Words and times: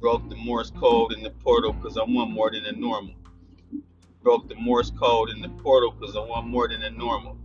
Broke 0.00 0.28
the 0.28 0.36
Morse 0.36 0.70
code 0.70 1.12
in 1.12 1.22
the 1.22 1.30
portal 1.30 1.72
because 1.72 1.96
I 1.96 2.02
want 2.02 2.30
more 2.30 2.50
than 2.50 2.64
the 2.64 2.72
normal. 2.72 3.14
Broke 4.22 4.48
the 4.48 4.54
Morse 4.54 4.90
code 4.90 5.30
in 5.30 5.40
the 5.40 5.48
portal 5.48 5.90
because 5.90 6.16
I 6.16 6.20
want 6.20 6.46
more 6.46 6.68
than 6.68 6.80
the 6.80 6.90
normal. 6.90 7.38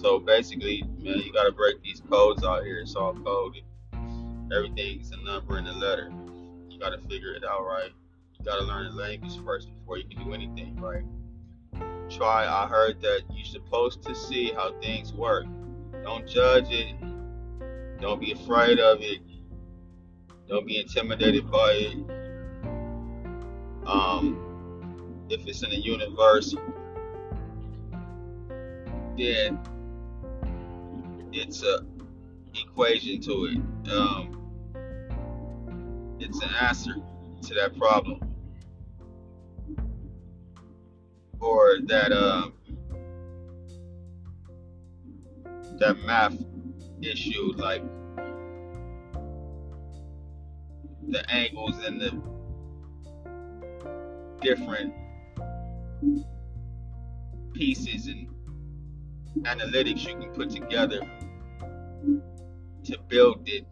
So 0.00 0.18
basically, 0.18 0.82
man, 0.98 1.18
you 1.18 1.32
gotta 1.32 1.52
break 1.52 1.82
these 1.82 2.00
codes 2.10 2.42
out 2.42 2.64
here. 2.64 2.78
It's 2.78 2.96
all 2.96 3.14
coded. 3.14 3.62
Everything's 4.52 5.12
a 5.12 5.18
number 5.18 5.58
and 5.58 5.68
a 5.68 5.72
letter. 5.72 6.12
You 6.68 6.78
gotta 6.78 6.98
figure 7.08 7.34
it 7.34 7.44
out 7.44 7.64
right. 7.64 7.90
You 8.38 8.44
gotta 8.44 8.64
learn 8.64 8.90
the 8.90 8.96
language 8.96 9.38
first 9.44 9.68
before 9.78 9.98
you 9.98 10.04
can 10.04 10.24
do 10.24 10.34
anything 10.34 10.80
right. 10.80 11.04
Try. 12.10 12.46
I 12.46 12.66
heard 12.66 13.00
that 13.02 13.22
you're 13.32 13.44
supposed 13.44 14.02
to 14.04 14.14
see 14.14 14.52
how 14.52 14.72
things 14.80 15.12
work. 15.12 15.46
Don't 16.02 16.26
judge 16.26 16.70
it. 16.70 16.96
Don't 18.00 18.20
be 18.20 18.32
afraid 18.32 18.80
of 18.80 18.98
it. 19.02 19.20
Don't 20.50 20.66
be 20.66 20.80
intimidated 20.80 21.48
by 21.48 21.70
it. 21.74 21.96
Um, 23.86 25.24
if 25.30 25.46
it's 25.46 25.62
in 25.62 25.70
the 25.70 25.76
universe, 25.76 26.56
then 29.16 29.60
it's 31.32 31.62
a 31.62 31.86
equation 32.52 33.20
to 33.20 33.44
it. 33.44 33.92
Um, 33.92 34.36
it's 36.18 36.42
an 36.42 36.50
answer 36.60 36.96
to 37.42 37.54
that 37.54 37.78
problem 37.78 38.18
or 41.38 41.78
that 41.86 42.10
um, 42.10 42.54
that 45.78 45.96
math 46.04 46.36
issue, 47.00 47.52
like 47.56 47.84
the 51.10 51.28
angles 51.30 51.84
and 51.84 52.00
the 52.00 52.22
different 54.40 54.94
pieces 57.52 58.06
and 58.06 58.28
analytics 59.42 60.06
you 60.06 60.16
can 60.16 60.30
put 60.32 60.50
together 60.50 61.00
to 62.84 62.98
build 63.08 63.48
it 63.48 63.66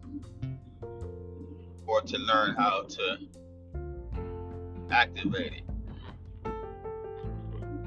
or 1.87 2.01
to 2.01 2.17
learn 2.17 2.55
how 2.55 2.83
to 2.83 3.17
activate 4.91 5.53
it. 5.53 5.63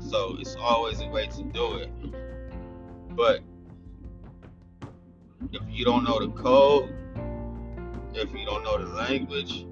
So 0.00 0.36
it's 0.38 0.56
always 0.56 1.00
a 1.00 1.08
way 1.08 1.26
to 1.26 1.42
do 1.44 1.76
it. 1.76 1.90
But 3.10 3.40
if 5.52 5.62
you 5.68 5.84
don't 5.84 6.04
know 6.04 6.18
the 6.18 6.28
code, 6.30 6.94
if 8.14 8.32
you 8.32 8.44
don't 8.44 8.62
know 8.62 8.78
the 8.78 8.92
language, 8.92 9.66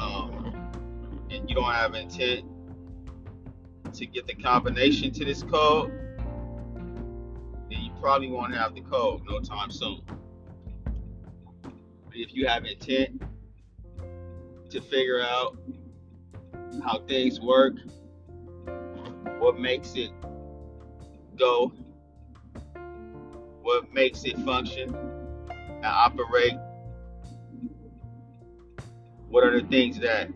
um, 0.00 0.70
and 1.30 1.48
you 1.48 1.54
don't 1.54 1.72
have 1.72 1.94
intent 1.94 2.44
to 3.94 4.06
get 4.06 4.26
the 4.26 4.34
combination 4.34 5.10
to 5.12 5.24
this 5.24 5.42
code, 5.42 5.90
then 7.70 7.80
you 7.80 7.90
probably 8.00 8.28
won't 8.28 8.54
have 8.54 8.74
the 8.74 8.80
code 8.82 9.22
no 9.26 9.40
time 9.40 9.70
soon. 9.70 10.00
But 11.62 12.14
if 12.14 12.34
you 12.34 12.46
have 12.46 12.64
intent 12.64 13.22
to 14.70 14.80
figure 14.80 15.20
out 15.20 15.56
how 16.84 17.00
things 17.00 17.40
work, 17.40 17.74
what 19.38 19.58
makes 19.58 19.94
it 19.94 20.10
go, 21.36 21.72
what 23.68 23.92
makes 23.92 24.24
it 24.24 24.34
function 24.38 24.94
and 25.50 25.84
operate, 25.84 26.54
what 29.28 29.44
are 29.44 29.60
the 29.60 29.68
things 29.68 30.00
that 30.00 30.30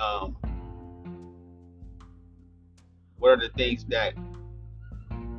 um, 0.00 0.34
what 3.18 3.32
are 3.32 3.36
the 3.36 3.50
things 3.54 3.84
that 3.84 4.14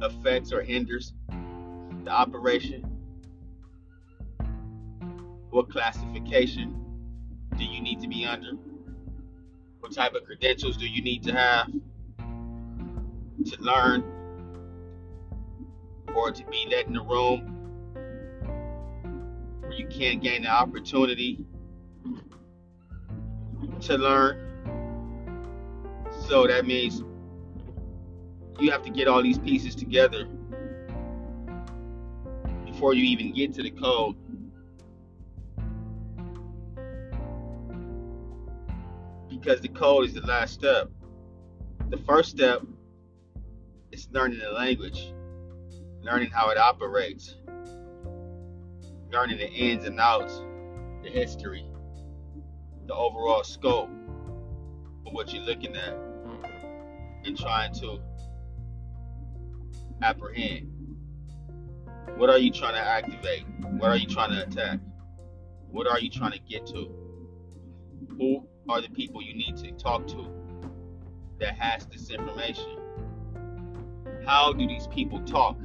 affects 0.03 0.53
or 0.53 0.62
hinders 0.62 1.14
the 2.03 2.12
operation? 2.12 2.84
What 5.50 5.72
classification 5.72 6.80
do 7.58 7.64
you 7.64 7.82
need 7.82 8.02
to 8.02 8.08
be 8.08 8.24
under? 8.24 8.52
What 9.80 9.94
type 9.94 10.14
of 10.14 10.26
credentials 10.26 10.78
do 10.78 10.86
you 10.86 11.02
need 11.02 11.24
to 11.24 11.32
have 11.34 11.72
to 13.46 13.62
learn 13.62 14.04
or 16.16 16.31
to 16.31 16.46
be 16.46 16.68
let 16.70 16.88
in 16.88 16.94
the 16.94 17.02
room 17.02 17.50
where 19.62 19.74
you 19.74 19.88
can't 19.88 20.22
gain 20.22 20.44
the 20.44 20.50
opportunity 20.50 21.46
to 23.82 23.98
learn 23.98 24.44
so 26.28 26.48
that 26.48 26.66
means 26.66 27.03
you 28.59 28.72
have 28.72 28.84
to 28.84 28.90
get 28.90 29.08
all 29.08 29.22
these 29.22 29.38
pieces 29.38 29.76
together 29.76 30.26
before 32.66 32.94
you 32.94 33.03
even 33.03 33.34
get 33.34 33.53
to 33.53 33.64
the 33.64 33.72
code. 33.72 34.16
Because 39.30 39.62
the 39.62 39.68
code 39.68 40.06
is 40.06 40.14
the 40.14 40.22
last 40.22 40.53
step. 40.53 40.90
The 41.90 41.98
first 41.98 42.30
step 42.30 42.62
is 43.94 44.08
learning 44.12 44.40
the 44.40 44.50
language, 44.50 45.14
learning 46.02 46.31
how 46.31 46.50
it 46.50 46.58
operates, 46.58 47.36
learning 49.12 49.38
the 49.38 49.48
ins 49.48 49.86
and 49.86 50.00
outs, 50.00 50.42
the 51.04 51.09
history, 51.09 51.64
the 52.88 52.94
overall 52.94 53.44
scope 53.44 53.90
of 55.06 55.14
what 55.14 55.32
you're 55.32 55.44
looking 55.44 55.76
at, 55.76 55.94
mm-hmm. 55.94 57.26
and 57.26 57.38
trying 57.38 57.72
to 57.76 58.00
apprehend. 60.02 60.72
What 62.18 62.32
are 62.32 62.40
you 62.40 62.50
trying 62.50 62.74
to 62.74 62.82
activate? 62.82 63.46
What 63.59 63.92
are 63.92 63.98
you 63.98 64.08
trying 64.08 64.32
to 64.32 64.42
attack? 64.42 64.80
What 65.70 65.88
are 65.88 66.00
you 66.00 66.09
trying 66.09 66.32
to 66.32 66.40
get 66.40 66.66
to? 66.68 66.92
Who 68.18 68.48
are 68.68 68.82
the 68.82 68.90
people 68.90 69.22
you 69.22 69.36
need 69.36 69.56
to 69.58 69.72
talk 69.74 70.08
to 70.08 70.28
that 71.40 71.59
has 71.59 71.86
this 71.86 72.09
information? 72.09 72.83
How 74.25 74.53
do 74.53 74.66
these 74.66 74.88
people 74.88 75.19
talk? 75.22 75.57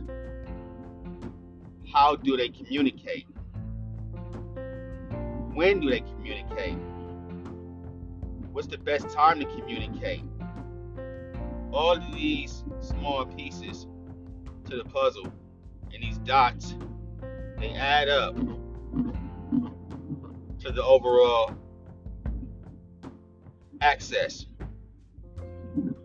How 1.93 2.17
do 2.17 2.37
they 2.37 2.49
communicate? 2.49 3.27
When 5.55 5.81
do 5.81 5.89
they 5.91 6.01
communicate? 6.01 6.77
What's 8.53 8.67
the 8.67 8.79
best 8.79 9.11
time 9.11 9.39
to 9.39 9.47
communicate? 9.47 10.23
All 11.73 11.93
of 11.93 12.13
these 12.13 12.65
small 12.81 13.27
pieces 13.27 13.87
to 14.69 14.77
the 14.77 14.85
puzzle 14.85 15.33
and 15.95 16.03
these 16.03 16.19
dots, 16.19 16.75
they 17.59 17.71
add 17.71 18.09
up 18.09 18.37
to 20.61 20.73
the 20.73 20.83
overall 20.83 21.55
access. 23.81 24.47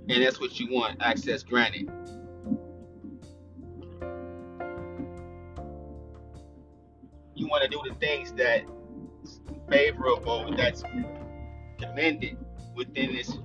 And 0.09 0.21
that's 0.23 0.39
what 0.39 0.59
you 0.59 0.71
want 0.71 1.01
access 1.01 1.41
granted. 1.41 1.89
Want 7.53 7.61
to 7.61 7.69
do 7.69 7.79
the 7.87 7.93
things 7.99 8.31
that 8.31 8.63
favorable, 9.69 10.51
that's 10.57 10.83
commended 11.79 12.35
within 12.75 13.13
this 13.13 13.37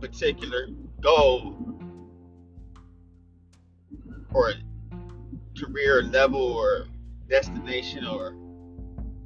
particular 0.00 0.68
goal 1.00 1.56
or 4.32 4.52
career 5.58 6.04
level 6.04 6.40
or 6.40 6.86
destination 7.28 8.06
or 8.06 8.36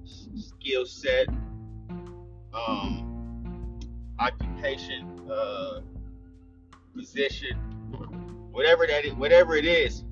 skill 0.07 0.87
set, 0.87 1.29
um, 2.55 3.79
occupation, 4.19 5.21
uh, 5.31 5.81
position, 6.97 7.82
whatever 8.53 8.87
that 8.87 9.05
is, 9.05 9.15
whatever 9.15 9.57
it 9.57 9.65
is, 9.65 10.05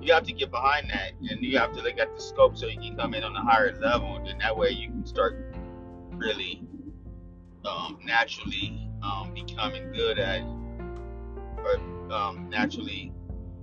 you 0.00 0.12
have 0.12 0.24
to 0.24 0.32
get 0.32 0.50
behind 0.50 0.88
that 0.90 1.12
and 1.28 1.42
you 1.42 1.58
have 1.58 1.72
to 1.72 1.82
look 1.82 1.98
at 1.98 2.14
the 2.14 2.20
scope 2.20 2.56
so 2.56 2.66
you 2.66 2.78
can 2.78 2.96
come 2.96 3.14
in 3.14 3.24
on 3.24 3.34
a 3.34 3.42
higher 3.42 3.76
level 3.80 4.16
and 4.24 4.40
that 4.40 4.56
way 4.56 4.70
you 4.70 4.88
can 4.88 5.04
start 5.04 5.52
really 6.12 6.62
um, 7.64 7.98
naturally 8.04 8.88
um, 9.02 9.34
becoming 9.34 9.92
good 9.92 10.18
at 10.18 10.42
or 11.64 12.12
um, 12.12 12.48
naturally 12.48 13.12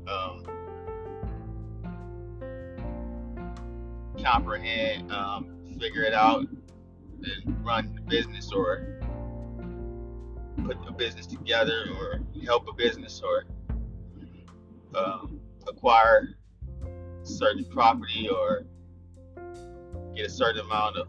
um, 0.08 0.44
comprehend, 4.22 5.12
um, 5.12 5.78
figure 5.80 6.04
it 6.04 6.14
out, 6.14 6.42
and 6.42 7.66
run 7.66 7.96
the 7.96 8.02
business 8.02 8.52
or 8.52 8.93
put 10.66 10.78
a 10.88 10.92
business 10.92 11.26
together 11.26 11.86
or 12.00 12.22
help 12.46 12.68
a 12.68 12.74
business 12.74 13.22
or 13.24 13.46
um, 14.96 15.40
acquire 15.68 16.30
certain 17.24 17.66
property 17.66 18.30
or 18.30 18.66
get 20.16 20.26
a 20.26 20.30
certain 20.30 20.62
amount 20.62 20.98
of 20.98 21.08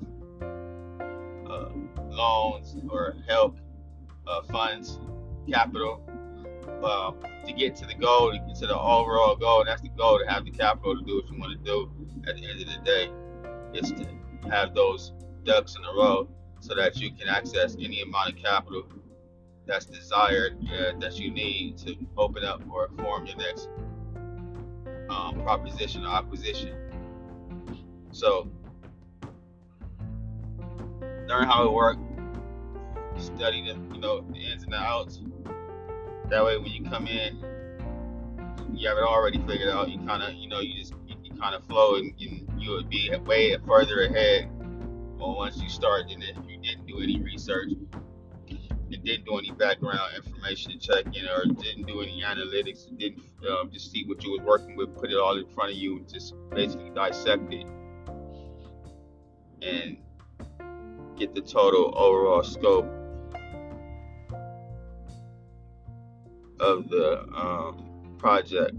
uh, 1.51 1.69
loans 2.11 2.77
or 2.89 3.17
help 3.29 3.59
uh, 4.27 4.43
funds, 4.45 4.99
capital 5.51 6.03
um, 6.83 7.17
to 7.47 7.53
get 7.53 7.77
to 7.77 7.87
the 7.87 7.95
goal, 7.95 8.33
to 8.33 8.39
get 8.39 8.57
to 8.57 8.67
the 8.67 8.79
overall 8.79 9.37
goal. 9.37 9.65
That's 9.65 9.83
the 9.83 9.89
goal 9.91 10.19
to 10.19 10.31
have 10.31 10.45
the 10.45 10.51
capital 10.51 10.97
to 10.97 11.05
do 11.05 11.17
what 11.17 11.31
you 11.31 11.39
want 11.39 11.53
to 11.53 11.65
do. 11.65 11.91
At 12.27 12.37
the 12.37 12.51
end 12.51 12.61
of 12.63 12.67
the 12.69 12.79
day, 12.85 13.11
is 13.75 13.93
to 13.93 14.07
have 14.51 14.75
those 14.75 15.13
ducks 15.45 15.77
in 15.77 15.85
a 15.85 15.93
row 15.93 16.29
so 16.61 16.75
that 16.75 16.97
you 16.99 17.11
can 17.13 17.29
access 17.29 17.77
any 17.79 18.01
amount 18.01 18.31
of 18.31 18.37
capital 18.37 18.85
that's 19.67 19.87
desired 19.87 20.59
uh, 20.73 20.99
that 21.01 21.19
you 21.19 21.31
need 21.31 21.79
to 21.79 21.97
open 22.17 22.45
up 22.45 22.63
or 22.71 22.89
form 22.99 23.27
your 23.27 23.37
next 23.37 23.69
um, 25.09 25.41
proposition 25.43 26.05
or 26.05 26.15
acquisition. 26.15 26.75
So 28.11 28.49
learn 31.27 31.49
how 31.49 31.67
it 31.67 31.73
works, 31.73 32.01
study 33.17 33.63
the 33.63 33.95
you 33.95 34.01
know 34.01 34.21
the 34.21 34.37
ins 34.37 34.65
and 34.65 34.73
the 34.73 34.77
outs. 34.77 35.21
That 36.31 36.45
way, 36.45 36.57
when 36.57 36.71
you 36.71 36.85
come 36.85 37.07
in, 37.07 37.39
you 38.75 38.89
have 38.89 38.99
it 38.99 39.05
already 39.05 39.39
figured 39.47 39.69
out. 39.69 39.91
You 39.91 39.99
kind 40.07 40.23
of 40.23 40.35
you 40.35 40.49
know 40.49 40.61
you 40.61 40.75
just 40.79 40.95
you, 41.07 41.17
you 41.23 41.39
kind 41.39 41.55
of 41.55 41.65
flow 41.67 41.97
and, 41.97 42.13
and, 42.21 42.41
you 42.57 42.71
would 42.71 42.89
be 42.89 43.11
way 43.27 43.57
further 43.67 44.05
ahead. 44.05 44.51
Well, 45.19 45.37
once 45.37 45.61
you 45.61 45.69
start, 45.69 46.05
and 46.11 46.23
if 46.23 46.37
you 46.49 46.59
didn't 46.59 46.87
do 46.87 47.01
any 47.03 47.21
research, 47.21 47.73
didn't 49.05 49.27
do 49.27 49.39
any 49.39 49.51
background 49.53 50.17
information 50.17 50.79
checking, 50.81 51.27
or 51.27 51.45
didn't 51.45 51.87
do 51.87 52.01
any 52.01 52.23
analytics, 52.23 52.87
didn't 52.99 53.23
um, 53.49 53.71
just 53.71 53.93
see 53.93 54.05
what 54.05 54.23
you 54.25 54.33
was 54.33 54.41
working 54.41 54.77
with, 54.77 54.95
put 54.97 55.11
it 55.11 55.17
all 55.17 55.37
in 55.37 55.47
front 55.49 55.71
of 55.71 55.77
you, 55.77 55.99
and 55.99 56.09
just 56.09 56.35
basically 56.51 56.91
dissect 56.91 57.53
it. 57.53 57.67
And 59.63 59.99
get 61.17 61.35
the 61.35 61.41
total 61.41 61.93
overall 61.97 62.43
scope 62.43 62.87
of 66.61 66.89
the 66.89 67.23
um, 67.35 68.17
project 68.19 68.75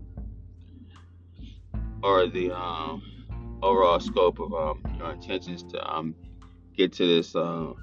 or 2.03 2.27
the 2.27 2.51
um, 2.51 3.01
overall 3.61 3.99
scope 3.99 4.39
of 4.39 4.53
um, 4.53 4.81
your 4.97 5.11
intentions 5.11 5.63
to 5.63 5.91
um, 5.91 6.13
get 6.75 6.93
to 6.93 7.07
this 7.07 7.35
uh, 7.35 7.73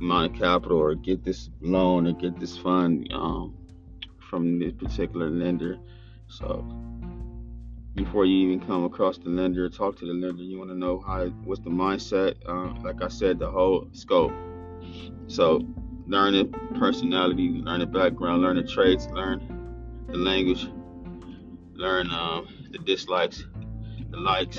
amount 0.00 0.32
of 0.32 0.40
capital 0.40 0.78
or 0.78 0.94
get 0.94 1.24
this 1.24 1.50
loan 1.60 2.06
or 2.06 2.12
get 2.12 2.38
this 2.40 2.56
fund 2.56 3.08
um, 3.12 3.54
from 4.18 4.58
this 4.58 4.72
particular 4.72 5.30
lender. 5.30 5.78
So 6.28 6.64
before 7.94 8.24
you 8.24 8.48
even 8.48 8.66
come 8.66 8.84
across 8.84 9.18
the 9.18 9.28
lender 9.28 9.68
talk 9.68 9.98
to 9.98 10.06
the 10.06 10.12
lender, 10.12 10.42
you 10.42 10.58
want 10.58 10.70
to 10.70 10.76
know 10.76 11.00
how 11.00 11.26
what's 11.44 11.60
the 11.60 11.70
mindset. 11.70 12.36
Uh, 12.48 12.72
like 12.82 13.02
I 13.02 13.08
said, 13.08 13.38
the 13.38 13.50
whole 13.50 13.88
scope. 13.92 14.32
So 15.26 15.60
learn 16.06 16.32
the 16.34 16.44
personality, 16.78 17.48
learn 17.48 17.80
the 17.80 17.86
background, 17.86 18.42
learn 18.42 18.56
the 18.56 18.62
traits, 18.62 19.06
learn 19.12 20.06
the 20.08 20.16
language, 20.16 20.68
learn 21.74 22.10
um, 22.10 22.48
the 22.70 22.78
dislikes, 22.78 23.44
the 24.10 24.16
likes, 24.16 24.58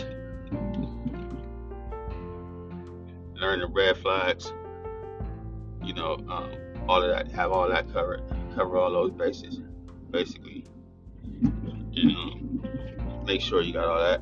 learn 3.35 3.59
the 3.59 3.67
red 3.67 3.97
flags. 3.97 4.53
You 5.83 5.93
know, 5.93 6.13
um, 6.29 6.51
all 6.87 7.03
of 7.03 7.09
that. 7.09 7.31
Have 7.31 7.51
all 7.51 7.69
that 7.69 7.91
covered. 7.91 8.21
Cover 8.55 8.77
all 8.77 8.91
those 8.91 9.11
bases, 9.11 9.61
basically. 10.11 10.65
Know 11.93 12.41
make 13.25 13.41
sure 13.41 13.61
you 13.61 13.73
got 13.73 13.85
all 13.85 13.99
that. 13.99 14.21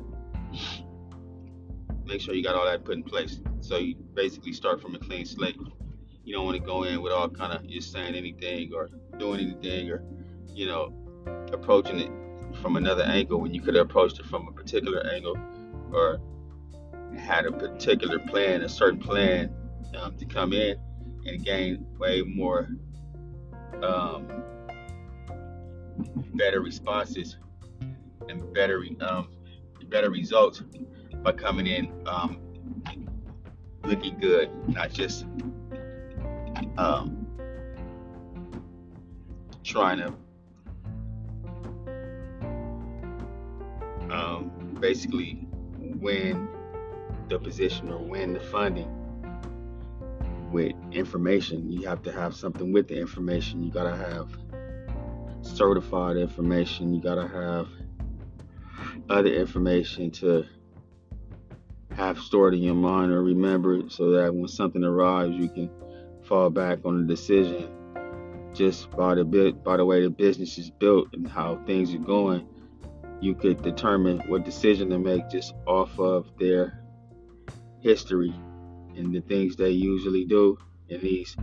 Make 2.04 2.20
sure 2.20 2.34
you 2.34 2.42
got 2.42 2.54
all 2.54 2.64
that 2.64 2.84
put 2.84 2.96
in 2.96 3.02
place. 3.02 3.40
So 3.60 3.76
you 3.78 3.94
basically 4.14 4.52
start 4.52 4.80
from 4.80 4.94
a 4.94 4.98
clean 4.98 5.24
slate. 5.26 5.56
You 6.24 6.34
don't 6.34 6.44
want 6.44 6.56
to 6.56 6.64
go 6.64 6.84
in 6.84 7.02
with 7.02 7.12
all 7.12 7.28
kind 7.28 7.52
of 7.52 7.66
just 7.68 7.92
saying 7.92 8.14
anything 8.14 8.72
or 8.74 8.88
doing 9.18 9.40
anything 9.40 9.90
or, 9.90 10.02
you 10.54 10.66
know, 10.66 10.92
approaching 11.52 11.98
it 11.98 12.10
from 12.60 12.76
another 12.76 13.02
angle 13.02 13.40
when 13.40 13.54
you 13.54 13.60
could 13.60 13.74
have 13.74 13.86
approached 13.86 14.18
it 14.18 14.26
from 14.26 14.48
a 14.48 14.52
particular 14.52 15.06
angle 15.06 15.36
or 15.92 16.20
had 17.16 17.46
a 17.46 17.52
particular 17.52 18.18
plan, 18.18 18.62
a 18.62 18.68
certain 18.68 19.00
plan 19.00 19.52
um, 19.96 20.16
to 20.16 20.24
come 20.24 20.52
in 20.52 20.76
and 21.26 21.44
gain 21.44 21.86
way 21.98 22.22
more 22.22 22.68
um, 23.82 24.26
better 26.34 26.60
responses 26.60 27.36
and 28.28 28.52
better 28.54 28.84
um, 29.00 29.28
better 29.88 30.10
results 30.10 30.62
by 31.22 31.32
coming 31.32 31.66
in 31.66 31.92
um, 32.06 32.40
looking 33.84 34.18
good, 34.18 34.50
not 34.68 34.92
just 34.92 35.26
um, 36.78 37.26
trying 39.64 39.98
to 39.98 40.14
um, 44.10 44.76
basically 44.80 45.46
win 45.78 46.48
the 47.28 47.38
position 47.38 47.90
or 47.90 47.98
win 47.98 48.32
the 48.32 48.40
funding 48.40 48.99
with 50.50 50.72
information. 50.92 51.70
You 51.70 51.86
have 51.86 52.02
to 52.02 52.12
have 52.12 52.34
something 52.34 52.72
with 52.72 52.88
the 52.88 52.98
information. 52.98 53.62
You 53.62 53.70
gotta 53.70 53.96
have 53.96 54.28
certified 55.42 56.16
information. 56.16 56.94
You 56.94 57.00
gotta 57.00 57.28
have 57.28 57.68
other 59.08 59.32
information 59.32 60.10
to 60.10 60.44
have 61.92 62.18
stored 62.18 62.54
in 62.54 62.60
your 62.60 62.74
mind 62.74 63.12
or 63.12 63.22
remember 63.22 63.74
it, 63.74 63.92
so 63.92 64.10
that 64.12 64.34
when 64.34 64.48
something 64.48 64.84
arrives 64.84 65.36
you 65.36 65.48
can 65.48 65.70
fall 66.22 66.50
back 66.50 66.78
on 66.84 67.06
the 67.06 67.14
decision 67.14 67.68
just 68.54 68.90
by 68.92 69.14
the 69.14 69.24
bit 69.24 69.62
by 69.64 69.76
the 69.76 69.84
way 69.84 70.02
the 70.02 70.10
business 70.10 70.58
is 70.58 70.70
built 70.70 71.08
and 71.12 71.28
how 71.28 71.60
things 71.66 71.92
are 71.94 71.98
going 71.98 72.46
you 73.20 73.34
could 73.34 73.62
determine 73.62 74.18
what 74.28 74.44
decision 74.44 74.88
to 74.90 74.98
make 74.98 75.28
just 75.28 75.54
off 75.66 75.98
of 75.98 76.30
their 76.38 76.82
history 77.80 78.34
and 78.96 79.14
the 79.14 79.20
things 79.20 79.56
they 79.56 79.70
usually 79.70 80.24
do 80.24 80.58
in 80.88 81.00
these 81.00 81.36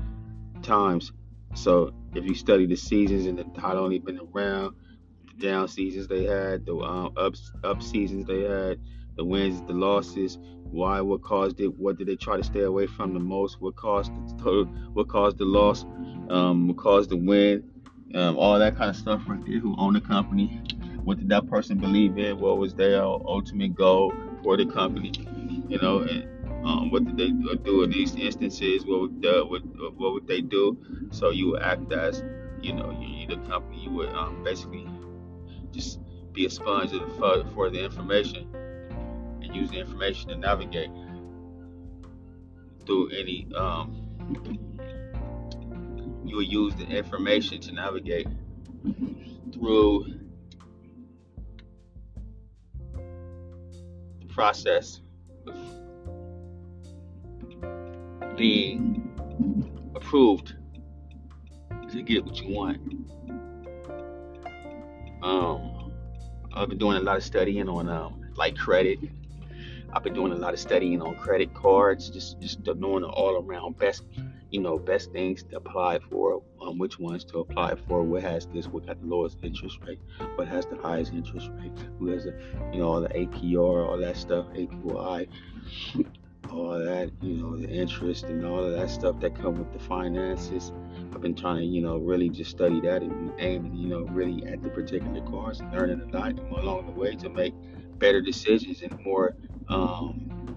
times 0.61 1.11
so 1.57 1.91
if 2.13 2.23
you 2.25 2.35
study 2.35 2.65
the 2.65 2.75
seasons 2.75 3.25
and 3.25 3.39
the, 3.39 3.59
how 3.59 3.73
long 3.73 3.89
they've 3.89 4.03
been 4.03 4.19
around 4.33 4.75
the 5.27 5.47
down 5.47 5.67
seasons 5.67 6.07
they 6.07 6.23
had, 6.23 6.65
the 6.65 6.75
um, 6.75 7.13
up 7.17 7.33
up 7.63 7.81
seasons 7.81 8.25
they 8.25 8.41
had, 8.41 8.79
the 9.15 9.25
wins, 9.25 9.61
the 9.63 9.73
losses, 9.73 10.37
why, 10.69 11.01
what 11.01 11.23
caused 11.23 11.59
it, 11.59 11.67
what 11.79 11.97
did 11.97 12.07
they 12.07 12.15
try 12.15 12.37
to 12.37 12.43
stay 12.43 12.61
away 12.61 12.85
from 12.85 13.13
the 13.13 13.19
most, 13.19 13.59
what 13.61 13.75
caused 13.75 14.13
the 14.13 14.43
total, 14.43 14.65
what 14.93 15.07
caused 15.07 15.37
the 15.37 15.45
loss, 15.45 15.83
um, 16.29 16.67
what 16.67 16.77
caused 16.77 17.09
the 17.09 17.17
win, 17.17 17.63
um, 18.13 18.37
all 18.37 18.59
that 18.59 18.75
kind 18.75 18.89
of 18.89 18.95
stuff 18.95 19.21
right 19.27 19.43
there. 19.45 19.59
Who 19.59 19.75
owned 19.77 19.95
the 19.95 20.01
company? 20.01 20.61
What 21.03 21.17
did 21.17 21.29
that 21.29 21.47
person 21.49 21.79
believe 21.79 22.17
in? 22.17 22.39
What 22.39 22.57
was 22.57 22.75
their 22.75 23.01
ultimate 23.01 23.73
goal 23.75 24.13
for 24.43 24.57
the 24.57 24.65
company? 24.65 25.11
You 25.67 25.79
know, 25.79 25.99
and 25.99 26.27
um, 26.67 26.91
what 26.91 27.05
did 27.05 27.15
they 27.15 27.29
do 27.29 27.83
in 27.83 27.91
these 27.91 28.13
instances? 28.15 28.85
What 28.85 28.99
would, 28.99 29.25
uh, 29.25 29.45
what, 29.45 29.61
what 29.95 30.13
would 30.13 30.27
they 30.27 30.41
do? 30.41 30.77
So 31.11 31.29
you 31.29 31.51
would 31.51 31.61
act 31.61 31.93
as, 31.93 32.21
you 32.61 32.73
know, 32.73 32.91
you, 32.99 33.25
the 33.25 33.37
company. 33.47 33.83
You 33.83 33.91
would 33.91 34.09
um, 34.09 34.43
basically 34.43 34.85
just 35.71 35.99
be 36.33 36.45
a 36.45 36.49
sponge 36.49 36.91
for, 37.17 37.45
for 37.53 37.69
the 37.69 37.83
information 37.83 38.53
and 39.41 39.55
use 39.55 39.69
the 39.69 39.79
information 39.79 40.27
to 40.29 40.35
navigate 40.35 40.91
through 42.85 43.11
any 43.11 43.47
um, 43.55 44.03
you 46.25 46.35
would 46.35 46.51
use 46.51 46.75
the 46.75 46.85
information 46.85 47.61
to 47.61 47.71
navigate 47.71 48.27
through 49.53 50.05
the 54.19 54.25
process 54.27 55.01
being 58.37 59.11
approved 59.95 60.55
to 61.91 62.01
get 62.03 62.23
what 62.23 62.39
you 62.41 62.53
want. 62.53 62.77
Um, 65.23 65.91
I've 66.53 66.69
been 66.69 66.77
doing 66.77 66.97
a 66.97 67.01
lot 67.01 67.17
of 67.17 67.23
studying 67.23 67.67
on 67.67 67.89
um, 67.89 68.21
like 68.35 68.55
credit. 68.55 68.99
I've 69.93 70.03
been 70.03 70.13
doing 70.13 70.31
a 70.31 70.35
lot 70.35 70.53
of 70.53 70.59
studying 70.59 71.01
on 71.01 71.15
credit 71.15 71.53
cards, 71.53 72.09
just 72.09 72.39
just 72.39 72.65
knowing 72.65 73.01
the 73.01 73.07
all 73.07 73.41
around 73.41 73.77
best, 73.77 74.03
you 74.51 74.61
know, 74.61 74.77
best 74.77 75.11
things 75.11 75.43
to 75.43 75.57
apply 75.57 75.99
for, 76.09 76.43
um, 76.61 76.77
which 76.77 76.99
ones 76.99 77.23
to 77.25 77.39
apply 77.39 77.75
for, 77.87 78.03
what 78.03 78.21
has 78.21 78.45
this, 78.47 78.67
what 78.67 78.85
got 78.85 79.01
the 79.01 79.07
lowest 79.07 79.37
interest 79.43 79.79
rate, 79.87 79.99
what 80.35 80.47
has 80.47 80.65
the 80.65 80.77
highest 80.77 81.13
interest 81.13 81.49
rate, 81.53 81.71
who 81.97 82.07
has 82.07 82.25
the, 82.25 82.35
you 82.73 82.79
know, 82.79 82.87
all 82.87 83.01
the 83.01 83.09
APR, 83.09 83.87
all 83.87 83.97
that 83.97 84.17
stuff, 84.17 84.45
APY. 84.53 85.27
All 86.51 86.77
that, 86.77 87.11
you 87.21 87.35
know, 87.35 87.57
the 87.57 87.69
interest 87.69 88.25
and 88.25 88.45
all 88.45 88.63
of 88.63 88.73
that 88.73 88.89
stuff 88.89 89.19
that 89.21 89.35
come 89.35 89.55
with 89.55 89.71
the 89.73 89.79
finances. 89.79 90.71
I've 91.13 91.21
been 91.21 91.35
trying 91.35 91.57
to, 91.57 91.65
you 91.65 91.81
know, 91.81 91.97
really 91.97 92.29
just 92.29 92.51
study 92.51 92.81
that 92.81 93.01
and 93.01 93.33
aim, 93.39 93.73
you 93.73 93.87
know, 93.87 94.01
really 94.01 94.45
at 94.47 94.61
the 94.61 94.69
particular 94.69 95.21
cars 95.21 95.59
and 95.59 95.71
learning 95.71 96.01
a 96.01 96.17
lot 96.17 96.39
along 96.39 96.85
the 96.85 96.91
way 96.91 97.15
to 97.15 97.29
make 97.29 97.53
better 97.99 98.21
decisions 98.21 98.81
and 98.81 98.99
more 99.03 99.35
um, 99.69 100.55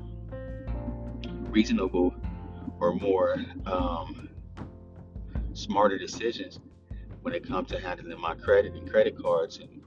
reasonable 1.51 2.15
or 2.79 2.95
more 2.95 3.37
um, 3.67 4.29
smarter 5.53 5.99
decisions 5.99 6.61
when 7.23 7.35
it 7.35 7.47
comes 7.47 7.69
to 7.69 7.81
handling 7.81 8.19
my 8.21 8.35
credit 8.35 8.75
and 8.75 8.91
credit 8.91 9.21
cards 9.21 9.59
and 9.59 9.81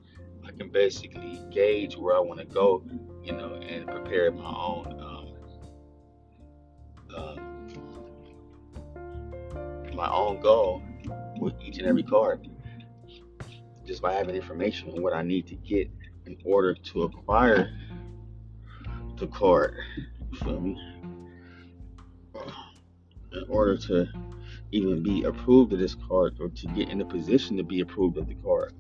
I 0.46 0.52
can 0.52 0.70
basically 0.70 1.42
gauge 1.52 1.96
where 1.98 2.16
I 2.16 2.20
want 2.20 2.40
to 2.40 2.46
go, 2.46 2.84
you 3.24 3.32
know, 3.32 3.56
and 3.56 3.88
prepare 3.88 4.32
my 4.32 4.44
own 4.44 5.00
uh, 7.16 7.36
my 9.94 10.10
own 10.10 10.40
goal 10.42 10.82
with 11.40 11.54
each 11.62 11.78
and 11.78 11.88
every 11.88 12.04
card, 12.04 12.48
just 13.86 14.02
by 14.02 14.14
having 14.14 14.36
information 14.36 14.90
on 14.92 15.02
what 15.02 15.14
I 15.14 15.22
need 15.22 15.48
to 15.48 15.56
get 15.56 15.90
in 16.26 16.38
order 16.46 16.74
to 16.74 17.04
acquire 17.04 17.70
the 19.18 19.28
card. 19.28 19.76
You 20.32 20.40
feel 20.40 20.60
me? 20.60 20.80
In 23.32 23.46
order 23.50 23.78
to 23.78 24.08
even 24.72 25.04
be 25.04 25.24
approved 25.24 25.72
of 25.72 25.80
this 25.80 25.96
card 25.96 26.36
or 26.40 26.50
to 26.50 26.68
get 26.68 26.90
in 26.90 27.00
a 27.02 27.06
position 27.06 27.56
to 27.58 27.64
be 27.64 27.82
approved 27.82 28.18
of 28.18 28.28
the 28.28 28.36
card. 28.36 28.74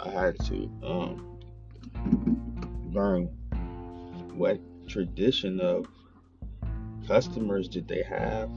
I 0.00 0.10
had 0.10 0.38
to 0.46 0.70
um, 0.82 1.38
learn 2.92 3.26
what 4.34 4.60
tradition 4.88 5.60
of 5.60 5.86
customers 7.06 7.68
did 7.68 7.88
they 7.88 8.02
have. 8.02 8.50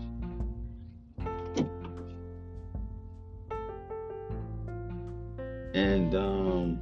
And 5.73 6.15
um, 6.15 6.79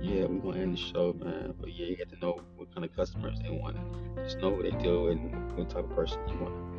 yeah, 0.00 0.24
we're 0.24 0.40
gonna 0.40 0.60
end 0.60 0.76
the 0.76 0.80
show, 0.80 1.12
man. 1.12 1.54
But 1.60 1.72
yeah, 1.72 1.86
you 1.86 1.96
get 1.96 2.08
to 2.10 2.18
know 2.18 2.40
what 2.56 2.74
kind 2.74 2.84
of 2.84 2.94
customers 2.96 3.38
they 3.42 3.50
want. 3.50 3.76
Just 4.16 4.38
know 4.38 4.50
what 4.50 4.62
they 4.62 4.70
do 4.82 5.08
and 5.08 5.56
what 5.56 5.68
type 5.68 5.84
of 5.84 5.94
person 5.94 6.20
you 6.28 6.36
want 6.36 6.72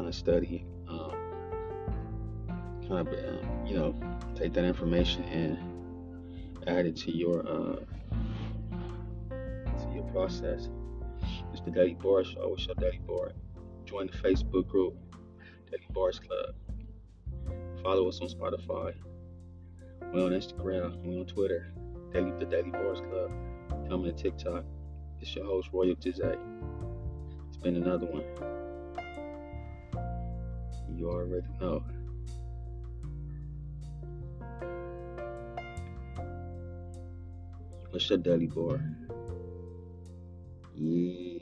kind 0.00 0.08
of 0.08 0.14
study. 0.14 0.64
Um, 0.88 1.12
kind 2.88 3.06
of, 3.06 3.08
um, 3.08 3.66
you 3.66 3.74
know, 3.74 3.94
take 4.34 4.54
that 4.54 4.64
information 4.64 5.24
and 5.24 5.58
added 6.66 6.96
to 6.96 7.14
your 7.14 7.40
uh, 7.46 7.76
to 9.30 9.94
your 9.94 10.04
process. 10.04 10.68
It's 11.52 11.60
the 11.60 11.70
Daily 11.70 11.94
Bar 11.94 12.24
Show. 12.24 12.56
Daily 12.78 13.00
Bar. 13.06 13.32
Join 13.90 14.06
the 14.06 14.12
Facebook 14.12 14.68
group, 14.68 14.94
Daily 15.68 15.84
Bars 15.90 16.20
Club. 16.20 16.54
Follow 17.82 18.06
us 18.08 18.20
on 18.20 18.28
Spotify. 18.28 18.94
We're 20.12 20.26
on 20.26 20.30
Instagram. 20.30 21.02
We're 21.02 21.18
on 21.18 21.26
Twitter. 21.26 21.72
Daily 22.12 22.30
the 22.38 22.44
Daily 22.44 22.70
Bars 22.70 23.00
Club. 23.00 23.32
Coming 23.88 24.04
to 24.04 24.12
TikTok. 24.12 24.64
It's 25.20 25.34
your 25.34 25.44
host 25.44 25.70
Royal 25.72 25.96
Tizay. 25.96 26.38
It's 27.48 27.56
been 27.56 27.74
another 27.74 28.06
one. 28.06 28.22
You 30.96 31.10
already 31.10 31.48
know. 31.60 31.82
What's 37.90 38.08
your 38.08 38.18
daily 38.18 38.46
bar? 38.46 38.80
Yeah. 40.76 41.39